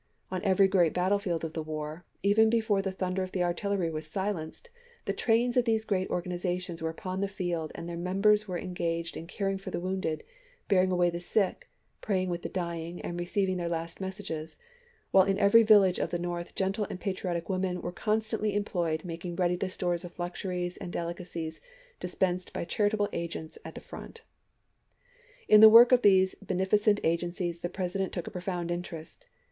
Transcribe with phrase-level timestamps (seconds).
[0.31, 4.07] On every great battlefield of the war, even before the thunder of the artillery was
[4.07, 4.67] silenced,
[5.05, 8.73] the trains of these great organizations were upon the field and theii* members were en
[8.73, 10.23] gaged caring for the wounded,
[10.67, 11.69] bearing away the sick,
[12.01, 14.57] praying with the dying, and receiving their last messages;
[15.11, 19.05] while in every village of the North gentle and patriotic women were constantly em ployed
[19.05, 21.59] making ready the stores of luxuries and deli cacies
[21.99, 24.21] dispensed by charitable agents at the front.
[25.47, 29.27] In the work of these beneficent agencies the President took a profound interest.